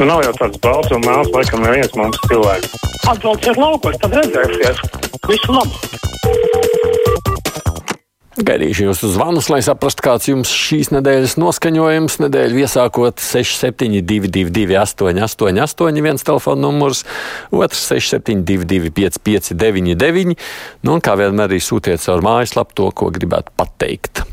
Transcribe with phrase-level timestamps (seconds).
[0.00, 2.70] Nu, nav jau tāds balts un melns, laikam, neviens mums cilvēks.
[3.10, 4.78] Atbrauciet laukos, tad redzēsiet.
[5.28, 5.76] Visu labu!
[8.40, 12.16] Gaidīšu jūsu zvanus, lai saprastu, kāds jums šīs nedēļas noskaņojums.
[12.24, 17.04] Nedēļa iesākot 6722, 888, viens telefona numurs,
[17.52, 20.32] otrs 6722, 559,
[20.80, 24.29] nu, un kā vienmēr arī sūtiet caur mājaslapu to, ko gribētu pateikt.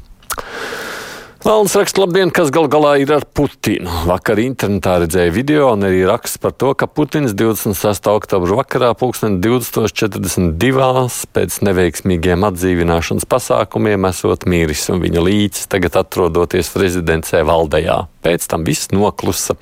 [1.48, 3.88] Valns raksta, labdien, kas gal galā ir ar Putinu.
[4.04, 8.10] Vakar internetā redzēja video un arī raksts par to, ka Putins 26.
[8.12, 11.06] oktobra vakarā pulksten 2042.
[11.38, 18.02] pēc neveiksmīgiem atdzīvināšanas pasākumiem esot mīris un viņa līdzis tagad atrodoties rezidencē Valdējā.
[18.28, 19.56] Pēc tam viss noklusa.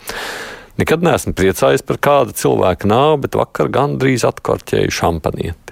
[0.81, 5.64] Nekad neesmu priecājies par kādu cilvēku nāvi, bet vakar gandrīz atkorķēju šampanieti.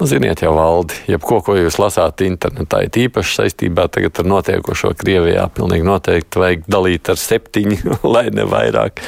[0.00, 5.42] Nu, ziniet, jau valdi, jebko, ko jūs lasāt internetā, ir īpaši saistībā ar notiekošo Krievijā.
[5.52, 9.04] Pilnīgi noteikti vajag dalīt ar septiņu, lai ne vairāk.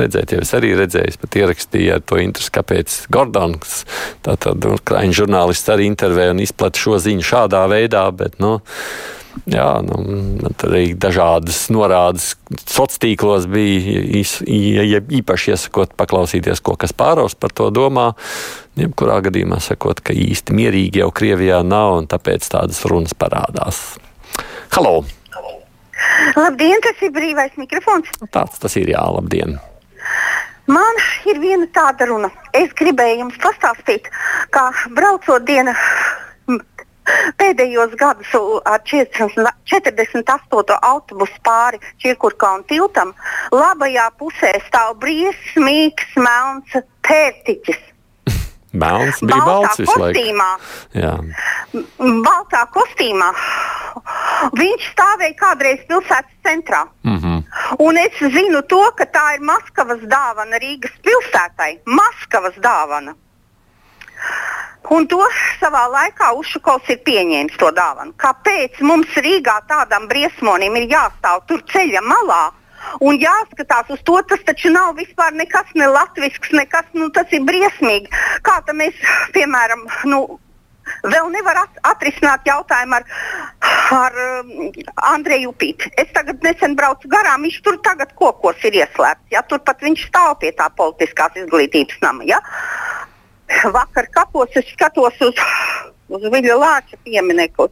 [0.00, 3.82] Redzēt, jau es arī redzēju, pat ierakstīju ar to interesi, kāpēc Gordons,
[4.24, 8.62] tātad Ukraiņu žurnālists, arī intervēja un izplata šo ziņu šādā veidā, bet, nu,
[9.48, 9.96] Jā, nu,
[10.68, 12.34] arī dažādas norādes
[12.66, 14.24] sociālos tīklos bija
[15.20, 18.10] īpaši iesakot, paklausīties, ko kas pāraus par to domā.
[18.80, 23.80] Jebkurā gadījumā sakot, ka īsti mierīgi jau Krievijā nav, un tāpēc tādas runas parādās.
[24.76, 25.00] Halo!
[26.36, 28.12] Labdien, tas ir brīvais mikrofons.
[28.32, 29.58] Tāds tas ir, jā, labdien!
[30.70, 32.30] Man ir viena tāda runa.
[32.54, 34.06] Es gribēju jums pastāstīt,
[34.54, 35.74] kā braucot dienu
[37.40, 38.32] pēdējos gadus
[38.64, 40.78] ar 48.
[40.92, 43.14] autobusu pāri Čiekurkalnu tiltam,
[43.54, 47.80] labajā pusē stāv briesmīgs melns pērtiķis.
[48.80, 50.20] Melns bija balts visu laiku.
[52.26, 53.30] Baltā kostīmā.
[54.56, 56.84] Viņš stāvēja kādreiz pilsētas centrā.
[57.02, 57.42] Mm -hmm.
[57.86, 61.80] Un es zinu to, ka tā ir Maskavas dāvana Rīgas pilsētai.
[61.84, 63.14] Maskavas dāvana.
[64.88, 65.20] Un to
[65.60, 68.14] savā laikā Ušakovs ir pieņēmis to dāvanu.
[68.16, 72.42] Kāpēc mums Rīgā tādam briesmonim ir jāstāv tur ceļa malā?
[73.04, 77.44] Un jāskatās uz to, tas taču nav vispār nekas ne latvisks, nekas, nu, tas ir
[77.44, 78.08] briesmīgi.
[78.46, 78.96] Kā tam mēs,
[79.36, 80.22] piemēram, nu,
[81.04, 83.04] vēl nevar at atrisināt jautājumu ar,
[83.96, 84.70] ar um,
[85.12, 85.92] Andreju Upīti.
[86.00, 89.28] Es tagad nesen braucu garām, viņš tur tagad kokos ir ieslēgts.
[89.34, 89.44] Ja?
[89.46, 92.26] Turpat viņš stāv pie tā politiskās izglītības nama.
[92.32, 92.40] Ja?
[93.74, 95.40] Vakar kapos es skatos uz,
[96.08, 97.68] uz Viļņa Lāča pieminiektu.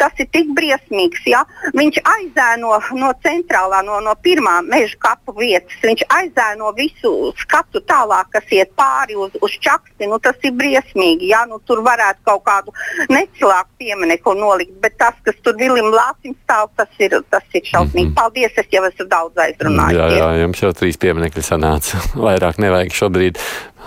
[0.00, 1.24] Tas ir tik briesmīgs.
[1.28, 1.42] Ja?
[1.76, 5.76] Viņš aizēno no centrālā, no, no pirmā meža kapu vietas.
[5.84, 10.08] Viņš aizēno visu skatu tālāk, kas iet pāri uz, uz čaksti.
[10.10, 11.30] Nu, tas ir briesmīgi.
[11.34, 11.44] Ja?
[11.50, 12.74] Nu, tur varētu kaut kādu
[13.12, 18.10] necilāku pieminiektu nolikt, bet tas, kas tur Vilim Lācim stāv, tas ir, tas ir šausmīgi.
[18.10, 18.16] Mm -hmm.
[18.16, 19.98] Paldies, es jau esmu daudz aizrunājis.
[19.98, 22.00] Jā, jā, jums jau trīs pieminekļi sanāca.
[22.26, 23.40] Vairāk nevajag šobrīd.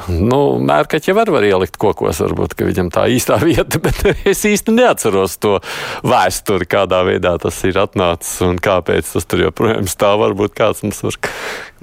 [0.09, 4.73] Nu, Mērķi jau var, var ielikt kokos, varbūt viņam tā īstā vieta, bet es īsti
[4.75, 5.59] neatceros to
[6.03, 10.19] vēsturi, kādā veidā tas ir atnācis un kāpēc tas tur joprojām stāv.
[10.23, 11.19] Varbūt kāds mums var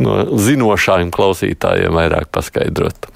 [0.00, 3.10] no zinošajiem klausītājiem vairāk paskaidrot.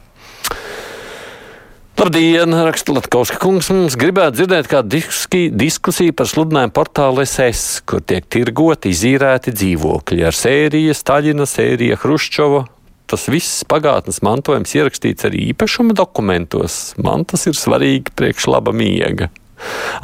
[1.95, 3.71] Labdien, raksta Latvijas kungs.
[3.73, 10.27] Mums gribētu dzirdēt kādu diski, diskusiju par sludinājumu portālu SS, kur tiek tirgoti izīrēti dzīvokļi
[10.27, 12.65] ar sēriju Staļina, sērija Hruščova
[13.11, 16.95] tas viss pagātnes mantojums ierakstīts arī īpašuma dokumentos.
[16.99, 19.31] Man tas ir svarīgi priekš laba miega.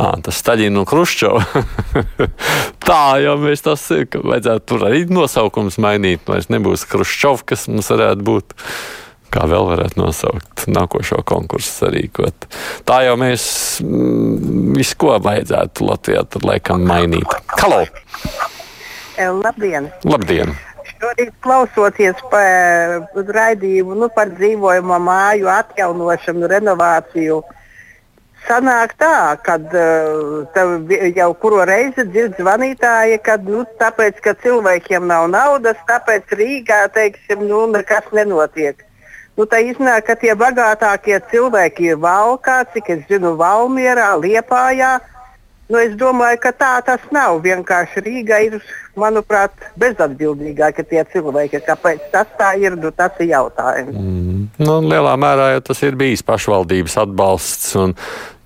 [0.01, 1.65] À, tas Staļina un Kruščova.
[2.89, 6.25] tā jau mēs tas vajadzētu tur arī nosaukums mainīt.
[6.29, 8.57] Vairs nebūs Kruščova, kas mums varētu būt.
[9.31, 12.49] Kā vēl varētu nosaukt nākošo konkursu sarīkot.
[12.89, 13.45] Tā jau mēs
[13.85, 17.39] mm, visu, ko vajadzētu Latvijā, tad laikam mainīt.
[17.61, 17.85] Halo!
[19.21, 19.87] Labdien!
[20.09, 20.57] Labdien!
[21.01, 27.39] Šorīt klausoties par raidījumu nu, par dzīvojamo māju atjaunošanu, renovāciju.
[28.49, 35.29] Sanāk tā, ka uh, jau kuru reizi dzird zvanītāji, ka nu, tāpēc, ka cilvēkiem nav
[35.31, 38.81] naudas, tāpēc Rīgā teiksim, nu, nekas nenotiek.
[39.39, 44.99] Nu, tā iznāk, ka tie bagātākie cilvēki ir valkā, cik es zinu, Valmierā, Liepājā.
[45.71, 47.39] Nu, es domāju, ka tā tas nav.
[47.45, 48.57] Vienkārši Rīga ir
[48.99, 51.61] manuprāt, bezatbildīgākie tie cilvēki.
[51.67, 53.95] Kāpēc tas tā ir, nu, tas ir jautājums.
[53.95, 54.49] Mm.
[54.59, 57.95] Nu, lielā mērā jau tas ir bijis pašvaldības atbalsts un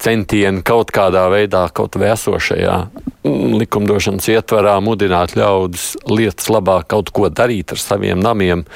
[0.04, 2.78] centieni kaut kādā veidā, kaut vai esošajā
[3.24, 8.66] likumdošanas ietvarā, mudināt ļaudis lietas labāk kaut ko darīt ar saviem namiem.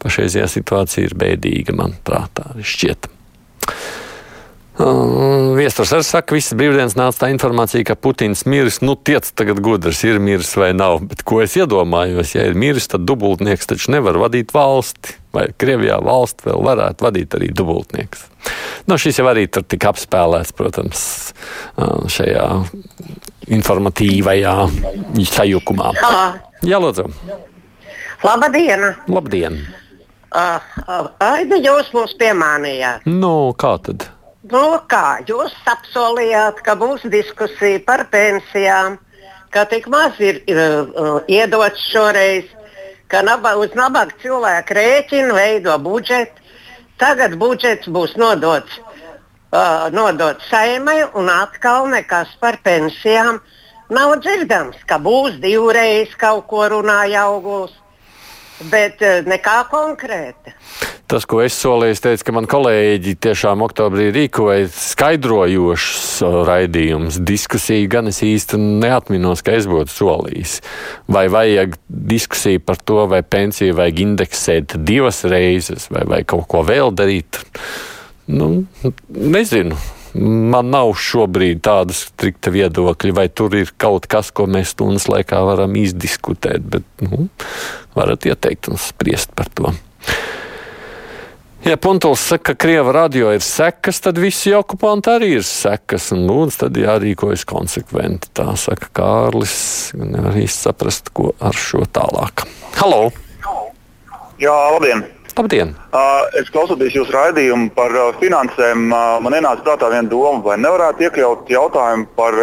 [0.00, 3.10] Pašreizajā situācija ir bēdīga, manuprāt, tā šķiet.
[4.80, 8.80] Viesturs arī saka, ka visas brīvdienas nāca tā informācija, ka Putins miris.
[8.84, 11.02] Nu, tiec tagad gudrs, ir miris vai nav.
[11.10, 15.16] Bet ko es iedomājos, ja ir miris, tad dubultnieks taču nevar vadīt valsti.
[15.36, 18.24] Vai Krievijā valsti vēl varētu vadīt arī dubultnieks.
[18.88, 21.02] Nu, šis jau arī tur tika apspēlēts, protams,
[22.10, 22.46] šajā
[23.60, 24.54] informatīvajā
[25.34, 25.92] sajukumā.
[26.66, 27.06] Jā, lūdzu.
[28.24, 28.88] Labdien!
[29.08, 29.60] Labdien!
[30.30, 33.06] Uh, uh, Aida, jūs mūs piemānījāt.
[33.10, 34.06] Nu, kā tad?
[34.40, 38.96] Nu, kā jūs apsolījāt, ka būs diskusija par pensijām,
[39.52, 42.46] ka tik maz ir uh, iedots šoreiz,
[43.12, 46.40] ka naba, uz nabaga cilvēku rēķinu veido budžetu.
[46.96, 48.80] Tagad budžets būs nodots,
[49.52, 53.42] uh, nodots saimai un atkal nekas par pensijām
[53.92, 57.76] nav dzirdams, ka būs divreiz kaut ko runāja augūs,
[58.70, 60.54] bet uh, nekā konkrēta.
[61.10, 67.18] Tas, ko es solīju, es teicu, ka man kolēģi tiešām oktobrī rīkoja skaidrojošus raidījumus.
[67.26, 70.60] Diskusiju gan es īsti neatminos, ka es būtu solījis.
[71.10, 76.62] Vai vajag diskusiju par to, vai pensiju vajag indeksēt divas reizes, vai, vai kaut ko
[76.68, 77.42] vēl darīt?
[78.30, 78.52] Nu,
[79.10, 79.78] nezinu.
[80.14, 85.38] Man nav šobrīd tāda strikta viedokļa, vai tur ir kaut kas, ko mēs stundas laikā
[85.46, 87.28] varam izdiskutēt, bet nu,
[87.94, 89.70] varat ieteikt un spriest par to.
[91.64, 96.08] Ja Puntuls saka, ka Krieva radio ir sekas, tad visi okupanti arī ir sekas.
[96.16, 98.32] Un lūdzu, tad jārīkojas konsekventi.
[98.32, 99.58] Tā saka Kārlis.
[100.00, 102.46] Nevar īsti saprast, ko ar šo tālāk.
[102.80, 103.10] Halo!
[104.40, 105.04] Jā, labdien!
[105.38, 105.74] Labdien!
[105.92, 110.58] Uh, es klausoties jūsu raidījumu par uh, finansēm, uh, man ienāca prātā viena doma, vai
[110.60, 112.36] nevarētu iekļaut jautājumu par,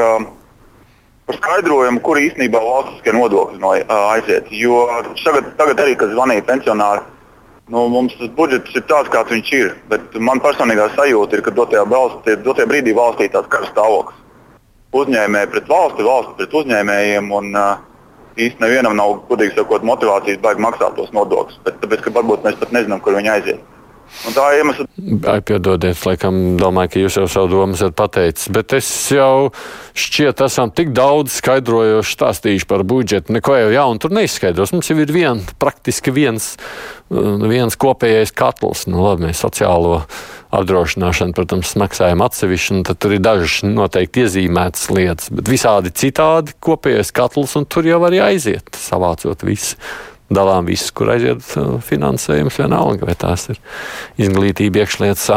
[1.27, 3.75] par skaidrojumu, kur īstenībā valstiskie nodokļi no,
[4.13, 4.49] aiziet.
[4.51, 4.85] Jo
[5.23, 7.05] tagad, tagad arī, kad zvanīja pensionāri,
[7.67, 9.73] Nu, mums tas budžets ir tāds, kāds viņš ir.
[9.91, 14.21] Bet man personīgā sajūta ir, ka dotajā, valstī, dotajā brīdī valstī ir tāds kara stāvoklis.
[14.95, 17.27] Uzņēmēji pret valsti, valsts pret uzņēmējiem.
[17.35, 17.81] Un, uh,
[18.37, 21.59] īstenībā nevienam nav, gudīgi sakot, motivācijas baigi maksāt tos nodokļus.
[21.67, 23.76] Tāpēc, ka varbūt mēs pat nezinām, kur viņi aiziet.
[24.27, 24.89] Un tā iemesls.
[25.29, 29.51] Ai, piedodiet, laikam, domāju, ka jūs jau savu domu esat pateicis, bet es jau
[29.97, 33.35] šķiet, esam tik daudz skaidrojuši, stāstījuši par budžetu.
[33.35, 34.73] Neko jau jaunu tur neizskaidros.
[34.75, 36.55] Mums jau ir vien, praktiski viens,
[37.09, 38.87] viens kopējais katls.
[38.89, 40.01] Nu, labi, mēs sociālo
[40.57, 47.13] apdrošināšanu, protams, maksājam atsevišķi, un tur ir dažas noteikti iezīmētas lietas, bet visādi citādi kopējais
[47.15, 49.75] katls, un tur jau arī aiziet, savācot visu
[50.33, 53.59] dalām visus, kur aiziet uh, finansējums, vienalga, vai tās ir
[54.19, 55.27] izglītība, iekšlietas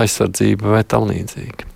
[0.00, 1.72] aizsardzība vai tam līdzīgi.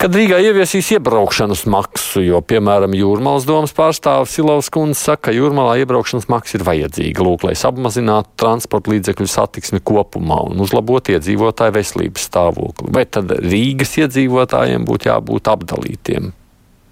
[0.00, 5.74] Kad Rīgā ieviesīs iebraukšanas maksu, jo, piemēram, Jūrmālas domas pārstāvis Silovs kundze saka, ka Jūrmālā
[5.82, 12.24] iebraukšanas maksa ir vajadzīga, lūk, lai apmazinātu transporta līdzekļu satiksmi kopumā un uzlabotu iedzīvotāju veselības
[12.30, 12.88] stāvokli.
[12.96, 16.32] Vai tad Rīgas iedzīvotājiem būtu jābūt apdalītiem?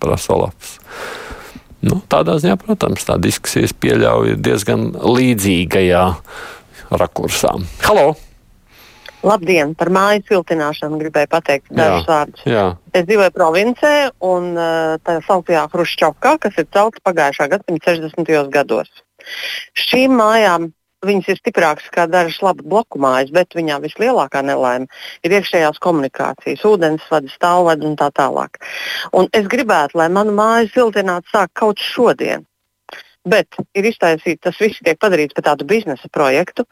[0.04, 0.76] Prasa Olafs.
[1.88, 6.05] Nu, tādā ziņā, protams, tā diskusijas pieļauj diezgan līdzīgajā
[7.00, 7.55] rakursā.
[7.87, 8.11] Halo!
[9.26, 9.73] Labdien!
[9.79, 12.44] Par māju siltināšanu gribēju pateikt dažus vārdus.
[12.94, 13.93] Es dzīvoju provincē,
[14.23, 14.52] un
[15.02, 18.52] tā sauktajā Hruščovkā, kas ir celta pagājušā gadsimta 60.
[18.55, 18.93] gados.
[19.88, 20.70] Šīm mājām
[21.06, 24.88] Viņas ir stiprākas kā dažas labas bloku mājas, bet viņām vislielākā nelaime
[25.22, 28.58] ir iekšējās komunikācijas, ūdensvadi, stāvvadi un tā tālāk.
[29.14, 32.42] Un es gribētu, lai manu māju siltinātu sāk kaut šodien.
[33.28, 36.64] Bet ir iztaisīts, tas viss tiek padarīts par tādu biznesa projektu.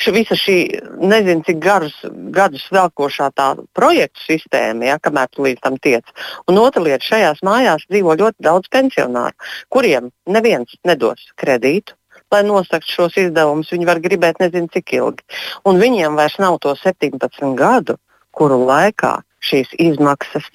[0.00, 0.56] Ši, visa šī
[1.00, 1.94] nezinu, cik garus
[2.36, 6.08] gadus velkošā tā projektu sistēma, ja, kamēr tu līdz tam tiec.
[6.50, 11.94] Un otra lieta, šajās mājās dzīvo ļoti daudz pensionāru, kuriem neviens nedos kredītu,
[12.34, 15.26] lai nosaktu šos izdevumus, viņi var gribēt nezinu cik ilgi.
[15.66, 17.98] Un viņiem vairs nav to 17 gadu,
[18.36, 20.46] kuru laikā šīs izmaksas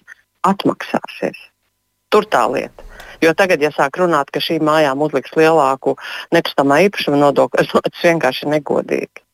[0.45, 1.37] atmaksāsies.
[2.13, 2.85] Tur tā lieta.
[3.23, 5.95] Jo tagad, ja sāk runāt, ka šīm mājām uzliks lielāku
[6.35, 9.24] nekustamā īpašuma nodokli, tas vienkārši ir negodīgi.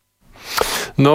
[0.99, 1.13] Nu,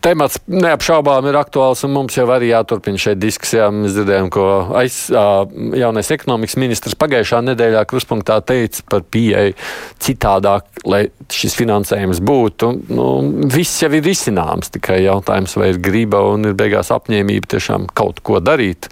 [0.00, 3.68] temats neapšaubām ir aktuāls, un mums jau arī jāturpina šeit diskusijā.
[3.74, 4.46] Mēs dzirdējām, ko
[4.78, 9.56] aiz, jaunais ekonomikas ministrs pagājušā nedēļā kruspunktā teica par pieeju
[10.04, 12.72] citādāk, lai šis finansējums būtu.
[12.94, 13.08] Nu,
[13.52, 18.22] viss jau ir izcināms, tikai jautājums, vai ir griba un ir beigās apņēmība tiešām kaut
[18.24, 18.88] ko darīt.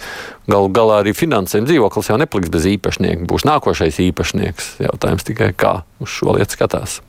[0.46, 3.26] Galu galā arī finansējuma dzīvoklis jau nepaliks bez īpašnieka.
[3.30, 4.76] Būs nākošais īpašnieks.
[4.86, 7.00] Jautājums tikai kā uz šo lietu skatās.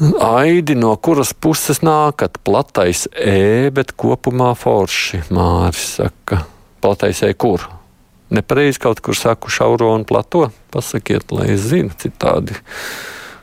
[0.00, 2.38] Aidi, no kuras puses nākat?
[2.40, 5.20] Platais E, bet kopumā forši.
[5.28, 6.38] Māris saka,
[6.80, 7.66] platais E kur?
[8.32, 10.46] Nepareizi kaut kur saku šauro un plato.
[10.72, 12.56] Pasakiet, lai es zinu, citādi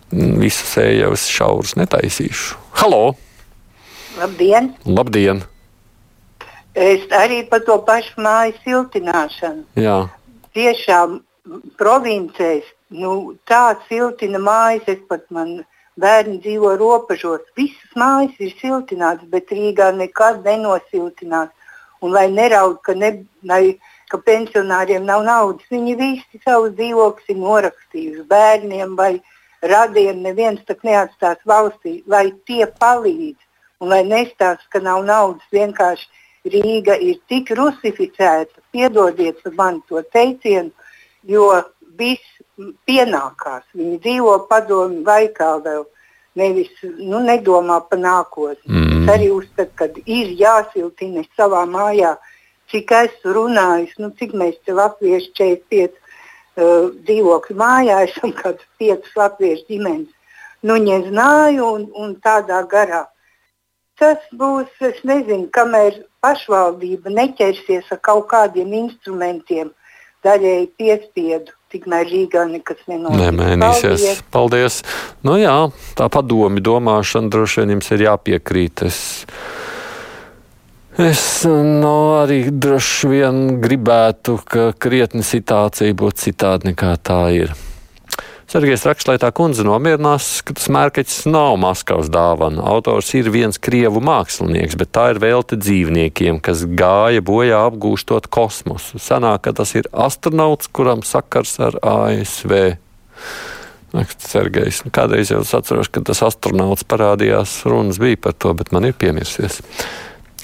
[0.10, 2.58] visas ejavas šaurus netaisīšu.
[2.82, 3.14] Halo!
[4.18, 4.74] Labdien!
[4.90, 5.46] Labdien!
[6.74, 9.66] Es arī par to pašu māju siltināšanu.
[9.78, 10.08] Jā.
[10.58, 11.20] Tiešām
[11.78, 12.66] provincēs
[12.98, 15.60] nu, tā siltina mājas, es pat man
[16.02, 17.46] bērni dzīvo robežos.
[17.58, 21.54] Visas mājas ir siltinātas, bet Rīgā nekad nenosiltinās.
[22.02, 23.10] Un lai neraud, ka, ne,
[23.50, 23.78] lai,
[24.12, 29.16] ka pensionāriem nav naudas, viņi visi savus dzīvokļus ir norakstījuši bērniem vai
[29.66, 30.22] radiem.
[30.22, 33.42] Neviens tak neatstās valstī, lai tie palīdz.
[33.82, 36.08] Un lai nestāsta, ka nav naudas, vienkārši
[36.48, 40.72] Rīga ir tik rusificēta, piedodiet man to teicienu,
[41.28, 41.50] jo
[42.00, 42.37] viss
[42.88, 43.64] pienākās.
[43.78, 45.86] Viņi dzīvo padomu laikā vēl.
[46.38, 48.70] Nevis nu, nedomā par nākotni.
[48.70, 48.90] Mm.
[49.02, 52.14] Es arī uzskatu, ka ir jāsiltina savā mājā.
[52.70, 59.10] Cik esmu runājis, nu, cik mēs te latvieši 45 uh, dzīvokļu mājā esam, kad 5
[59.18, 60.14] latviešu ģimenes.
[60.68, 63.06] Nu, ņeznāju un, un tādā garā.
[63.98, 69.72] Tas būs, es nezinu, kamēr pašvaldība neķersies ar kaut kādiem instrumentiem,
[70.26, 73.20] daļēji piespiedu tikmēr Rīgā nekas nenotiek.
[73.22, 74.04] Nemainīsies.
[74.04, 74.24] Paldies.
[74.34, 74.82] Paldies.
[75.28, 75.56] Nu jā,
[76.00, 78.86] tā padomi domāšana droši vien jums ir jāpiekrīt.
[78.88, 79.00] Es,
[80.98, 87.56] es nu, arī droši vien gribētu, ka krietni situācija būtu citāda nekā tā ir.
[88.48, 92.64] Sergejs raksta, lai tā kundze nomierinās, ka tas mērķis nav Maskavas dāvana.
[92.72, 99.04] Autors ir viens krievu mākslinieks, bet tā ir velti dzīvniekiem, kas gāja bojā apgūstot kosmosu.
[99.04, 102.56] Sanāk, ka tas ir astronauts, kuram sakars ar ASV.
[104.16, 108.72] Sergejs, nu, kādreiz jau es atceros, ka tas astronauts parādījās, runas bija par to, bet
[108.72, 109.60] man ir piemirsies.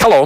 [0.04, 0.26] Halo!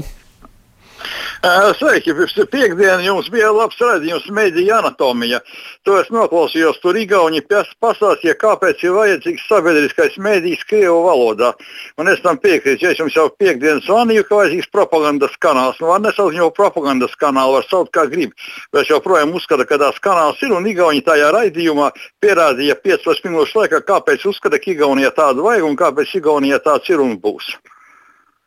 [1.78, 2.14] Sveiki,
[2.52, 5.40] piekdienā jums bija labs redzējums, mēdīja anatomija.
[5.86, 11.54] To es noklausījos, tur Igauni pastāstīja, kāpēc ir vajadzīgs sabiedriskais mēdījis Krievu valodā.
[12.02, 15.80] Un es tam piekrītu, ja es jums jau piekdienas zvanīju, ka vajadzīgs propagandas kanāls.
[15.80, 18.34] Nu, var nesaukt viņu propagandas kanālu, var saukt kā grib.
[18.74, 23.62] Bet es joprojām uzskatu, ka tās kanāls ir un Igauni tajā raidījumā pierādīja 15 minūšu
[23.62, 27.54] laikā, kāpēc uzskata, ka Igaunijā tādu vajag un kāpēc Igaunijā tāds ir un būs.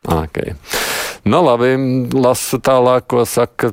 [0.07, 0.55] Okay.
[1.29, 1.75] Nu, labi,
[2.17, 3.69] lasu tālāk, ko saka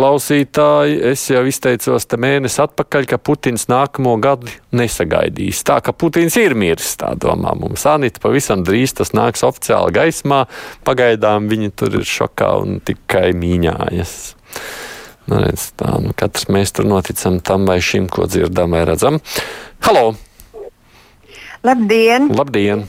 [0.00, 0.96] klausītāji.
[1.10, 5.60] Es jau izteicos te mēnesi atpakaļ, ka Putins nākamo gadu nesagaidīs.
[5.68, 7.84] Tā ka Putins ir miris, tā domā mums.
[7.90, 10.46] Anita pavisam drīz tas nāks oficiāli gaismā.
[10.88, 14.14] Pagaidām viņi tur ir šokā un tikai mīņājas.
[15.28, 19.20] Nu, redz, tā, nu, katrs mēs tur noticam tam vai šim, ko dzirdam vai redzam.
[19.84, 20.14] Halo!
[21.66, 22.32] Labdien!
[22.32, 22.88] Labdien!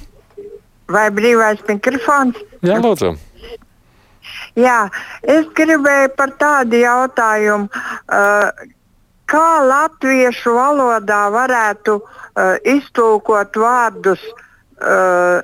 [0.91, 2.39] Vai brīvais mikrofons?
[2.65, 3.13] Jā, lūdzu.
[4.59, 4.89] Jā,
[5.23, 7.69] es gribēju par tādu jautājumu.
[8.11, 8.49] Uh,
[9.31, 14.23] kā latviešu valodā varētu uh, iztulkot vārdus
[14.83, 15.39] uh,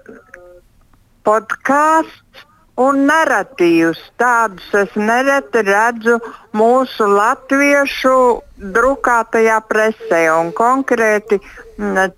[1.27, 2.46] podkāsts
[2.77, 3.99] un narratīvs.
[4.21, 6.17] Tādus es nereti redzu
[6.57, 8.17] mūsu latviešu
[8.77, 10.21] drukātajā presē.
[10.37, 11.39] Un konkrēti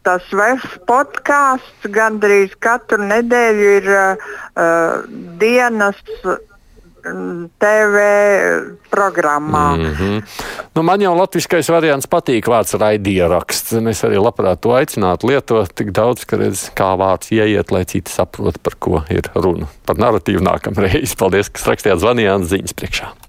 [0.08, 4.30] tas VF podkāsts gandrīz katru nedēļu ir uh,
[5.42, 6.00] dienas
[7.60, 7.96] TV
[8.90, 9.76] programmā.
[9.76, 10.24] Mm -hmm.
[10.76, 13.74] nu, man jau latviskais variants patīk vārds raidieraksts.
[13.74, 18.12] Es arī labprāt to aicinātu lietot tik daudz, ka redz, kā vārds ieiet, lai citi
[18.12, 19.68] saprot, par ko ir runa.
[19.86, 21.16] Par narratīvu nākamreiz.
[21.16, 23.29] Paldies, ka rakstījāt zvanījāt ziņas priekšā.